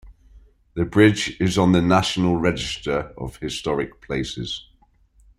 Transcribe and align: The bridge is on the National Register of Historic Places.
The 0.73 0.83
bridge 0.83 1.37
is 1.39 1.59
on 1.59 1.73
the 1.73 1.81
National 1.83 2.35
Register 2.35 3.13
of 3.19 3.37
Historic 3.37 4.01
Places. 4.01 4.65